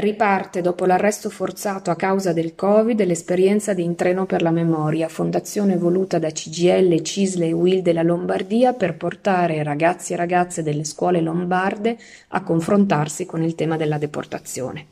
[0.00, 5.76] Riparte dopo l'arresto forzato a causa del Covid l'esperienza di Intreno per la Memoria, fondazione
[5.76, 11.20] voluta da CGL, Cisle e Will della Lombardia per portare ragazzi e ragazze delle scuole
[11.20, 14.86] lombarde a confrontarsi con il tema della deportazione.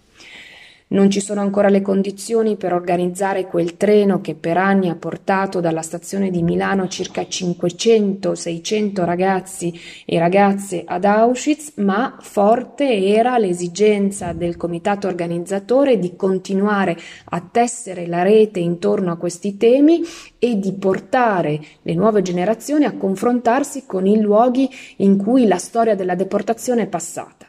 [0.90, 5.60] Non ci sono ancora le condizioni per organizzare quel treno che per anni ha portato
[5.60, 14.32] dalla stazione di Milano circa 500-600 ragazzi e ragazze ad Auschwitz, ma forte era l'esigenza
[14.32, 20.00] del comitato organizzatore di continuare a tessere la rete intorno a questi temi
[20.38, 25.94] e di portare le nuove generazioni a confrontarsi con i luoghi in cui la storia
[25.94, 27.47] della deportazione è passata.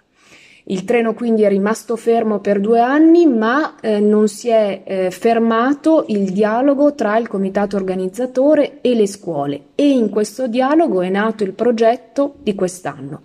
[0.72, 5.10] Il treno quindi è rimasto fermo per due anni, ma eh, non si è eh,
[5.10, 11.10] fermato il dialogo tra il comitato organizzatore e le scuole e in questo dialogo è
[11.10, 13.22] nato il progetto di quest'anno.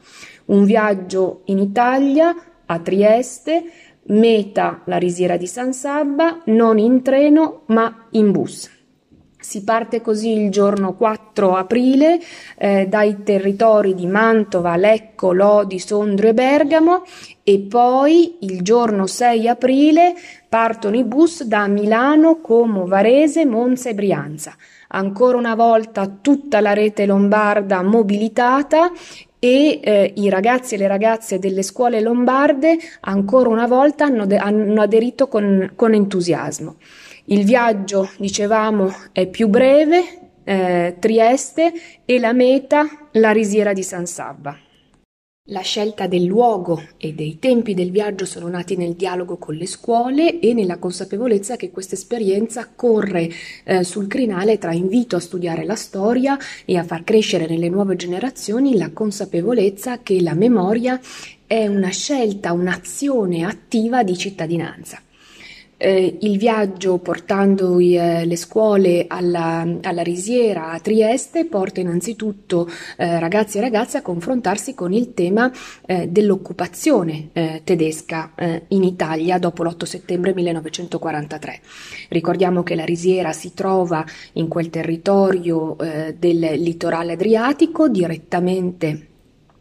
[0.46, 3.64] Un viaggio in Italia, a Trieste,
[4.04, 8.73] meta la risiera di San Sabba, non in treno ma in bus.
[9.44, 12.18] Si parte così il giorno 4 aprile
[12.56, 17.02] eh, dai territori di Mantova, Lecco, Lodi, Sondrio e Bergamo
[17.42, 20.14] e poi il giorno 6 aprile
[20.48, 24.56] partono i bus da Milano, Como, Varese, Monza e Brianza.
[24.88, 28.92] Ancora una volta tutta la rete lombarda mobilitata
[29.38, 34.38] e eh, i ragazzi e le ragazze delle scuole lombarde ancora una volta hanno, de-
[34.38, 36.76] hanno aderito con, con entusiasmo.
[37.26, 40.02] Il viaggio, dicevamo, è più breve,
[40.44, 41.72] eh, Trieste,
[42.04, 44.58] e la meta, la risiera di San Sabba.
[45.48, 49.66] La scelta del luogo e dei tempi del viaggio sono nati nel dialogo con le
[49.66, 53.30] scuole e nella consapevolezza che questa esperienza corre
[53.64, 57.96] eh, sul crinale tra invito a studiare la storia e a far crescere nelle nuove
[57.96, 61.00] generazioni la consapevolezza che la memoria
[61.46, 65.03] è una scelta, un'azione attiva di cittadinanza
[65.84, 72.66] eh, il viaggio portando i, eh, le scuole alla, alla, risiera a Trieste porta innanzitutto
[72.96, 75.52] eh, ragazzi e ragazze a confrontarsi con il tema
[75.84, 81.60] eh, dell'occupazione eh, tedesca eh, in Italia dopo l'8 settembre 1943.
[82.08, 89.13] Ricordiamo che la risiera si trova in quel territorio del litorale adriatico direttamente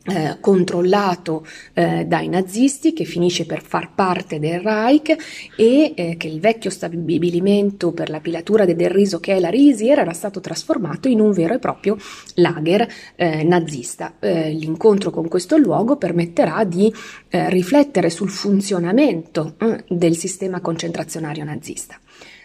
[0.06, 5.16] eh, controllato eh, dai nazisti che finisce per far parte del Reich
[5.56, 10.02] e eh, che il vecchio stabilimento per la pilatura del riso che è la risiera
[10.02, 11.98] era stato trasformato in un vero e proprio
[12.36, 14.16] lager eh, nazista.
[14.20, 16.94] Eh, l'incontro con questo luogo permetterà di
[17.30, 19.56] eh, riflettere sul funzionamento
[19.88, 21.98] del sistema concentrazionario nazista.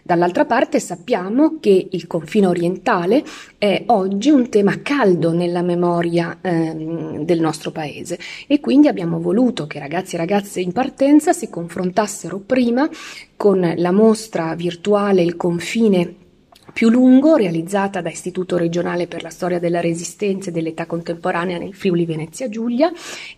[0.08, 3.22] Dall'altra parte sappiamo che il confine orientale
[3.58, 8.18] è oggi un tema caldo nella memoria ehm, del nostro paese.
[8.46, 12.88] E quindi abbiamo voluto che ragazzi e ragazze in partenza si confrontassero prima
[13.36, 16.17] con la mostra virtuale Il confine
[16.78, 21.74] più lungo, realizzata da Istituto regionale per la storia della resistenza e dell'età contemporanea nel
[21.74, 22.92] Friuli Venezia Giulia,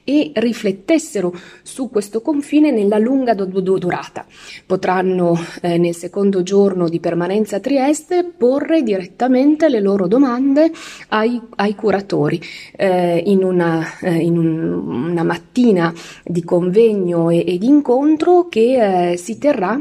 [0.04, 4.26] e riflettessero su questo confine nella lunga durata.
[4.66, 10.70] Potranno eh, nel secondo giorno di permanenza a Trieste porre direttamente le loro domande
[11.08, 12.38] ai, ai curatori
[12.76, 19.12] eh, in, una, eh, in un, una, mattina di convegno e, e di incontro che
[19.12, 19.80] eh, si terrà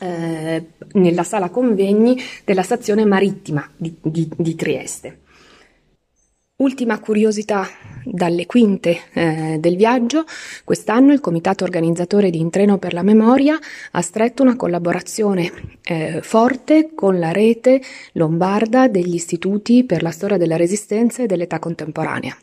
[0.00, 5.18] eh, nella sala convegni della stazione marittima di, di, di Trieste.
[6.60, 7.66] Ultima curiosità
[8.04, 10.24] dalle quinte eh, del viaggio,
[10.62, 13.58] quest'anno il comitato organizzatore di Intreno per la Memoria
[13.92, 15.50] ha stretto una collaborazione
[15.82, 17.80] eh, forte con la rete
[18.12, 22.36] lombarda degli istituti per la storia della resistenza e dell'età contemporanea.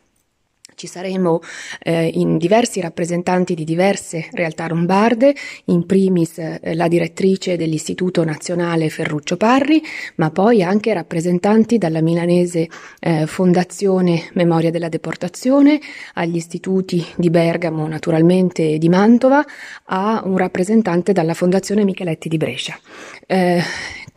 [0.77, 1.39] Ci saremo
[1.81, 5.33] eh, in diversi rappresentanti di diverse realtà lombarde,
[5.65, 9.81] in primis eh, la direttrice dell'Istituto Nazionale Ferruccio Parri,
[10.17, 15.79] ma poi anche rappresentanti dalla milanese eh, Fondazione Memoria della Deportazione,
[16.13, 19.44] agli istituti di Bergamo naturalmente e di Mantova,
[19.85, 22.79] a un rappresentante dalla Fondazione Micheletti di Brescia.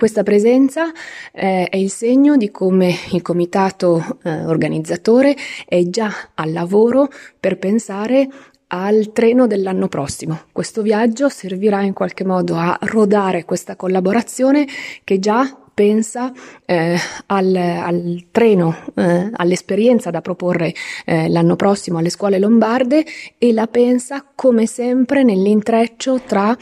[0.00, 0.90] Questa presenza
[1.30, 5.36] eh, è il segno di come il comitato eh, organizzatore
[5.68, 8.26] è già al lavoro per pensare
[8.68, 10.44] al treno dell'anno prossimo.
[10.52, 14.66] Questo viaggio servirà in qualche modo a rodare questa collaborazione
[15.04, 16.32] che già pensa
[16.64, 20.72] eh, al, al, treno, eh, all'esperienza da proporre
[21.04, 23.04] eh, l'anno prossimo alle scuole lombarde
[23.36, 26.56] e la pensa come sempre nell'intreccio tra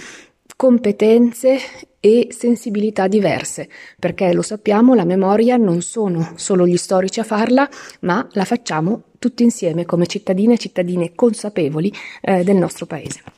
[0.58, 1.56] competenze
[2.00, 7.68] e sensibilità diverse, perché lo sappiamo, la memoria non sono solo gli storici a farla,
[8.00, 13.37] ma la facciamo tutti insieme come cittadine e cittadine consapevoli eh, del nostro paese.